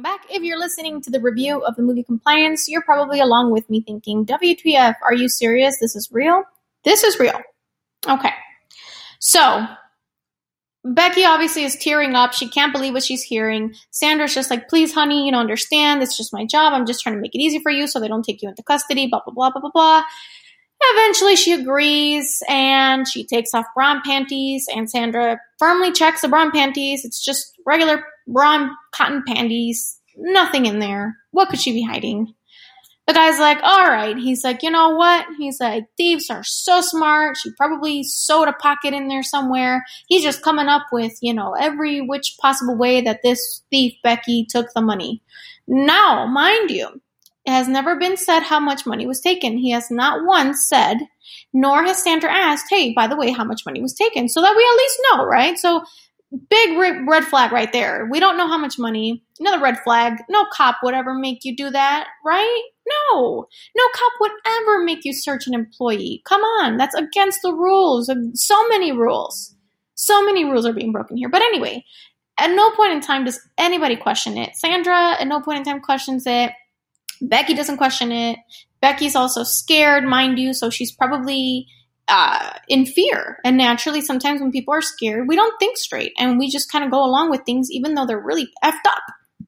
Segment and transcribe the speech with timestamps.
[0.00, 0.34] welcome back.
[0.34, 3.82] If you're listening to the review of the movie Compliance, you're probably along with me
[3.82, 5.78] thinking, WTF, are you serious?
[5.80, 6.44] This is real?
[6.84, 7.40] This is real.
[8.08, 8.32] Okay.
[9.18, 9.66] So,
[10.84, 12.32] Becky obviously is tearing up.
[12.32, 13.74] She can't believe what she's hearing.
[13.90, 16.02] Sandra's just like, please, honey, you know, understand.
[16.02, 16.72] It's just my job.
[16.72, 18.62] I'm just trying to make it easy for you so they don't take you into
[18.62, 20.02] custody, blah, blah, blah, blah, blah, blah.
[20.82, 26.28] Eventually, she agrees and she takes off bra and panties, and Sandra firmly checks the
[26.28, 27.04] bra and panties.
[27.04, 31.16] It's just regular bra and cotton panties, nothing in there.
[31.30, 32.34] What could she be hiding?
[33.06, 34.16] The guy's like, all right.
[34.16, 35.26] He's like, you know what?
[35.36, 37.36] He's like, thieves are so smart.
[37.36, 39.84] She probably sewed a pocket in there somewhere.
[40.06, 44.46] He's just coming up with, you know, every which possible way that this thief, Becky,
[44.48, 45.22] took the money.
[45.66, 47.00] Now, mind you,
[47.44, 49.58] it has never been said how much money was taken.
[49.58, 50.98] He has not once said,
[51.52, 54.54] nor has Sandra asked, hey, by the way, how much money was taken, so that
[54.56, 55.58] we at least know, right?
[55.58, 55.82] So,
[56.48, 58.08] big red flag right there.
[58.10, 59.24] We don't know how much money.
[59.38, 60.14] Another red flag.
[60.28, 62.62] No cop would ever make you do that, right?
[63.12, 63.46] No.
[63.76, 66.22] No cop would ever make you search an employee.
[66.24, 68.12] Come on, that's against the rules.
[68.34, 69.54] So many rules.
[69.94, 71.28] So many rules are being broken here.
[71.28, 71.84] But anyway,
[72.38, 74.56] at no point in time does anybody question it.
[74.56, 76.52] Sandra at no point in time questions it.
[77.20, 78.38] Becky doesn't question it.
[78.80, 81.66] Becky's also scared, mind you, so she's probably
[82.10, 83.38] uh, in fear.
[83.44, 86.84] And naturally, sometimes when people are scared, we don't think straight and we just kind
[86.84, 89.02] of go along with things even though they're really effed up.